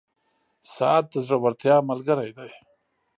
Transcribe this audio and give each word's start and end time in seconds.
•ساعت 0.75 1.05
د 1.11 1.15
زړورتیا 1.27 1.75
ملګری 1.89 2.31
دی. 2.37 2.51